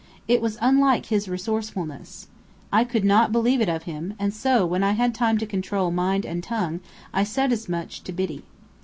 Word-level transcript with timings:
It 0.27 0.41
was 0.41 0.57
unlike 0.61 1.05
his 1.05 1.29
resourcefulness. 1.29 2.25
I 2.73 2.83
could 2.83 3.05
not 3.05 3.31
believe 3.31 3.61
it 3.61 3.69
of 3.69 3.83
him, 3.83 4.15
and 4.17 4.33
so, 4.33 4.65
when 4.65 4.81
I 4.83 4.93
had 4.93 5.13
time 5.13 5.37
to 5.37 5.45
control 5.45 5.91
mind 5.91 6.25
and 6.25 6.41
tongue, 6.43 6.79
I 7.13 7.23
said 7.23 7.51
as 7.53 7.69
much 7.69 8.03
to 8.05 8.11
Biddy. 8.11 8.43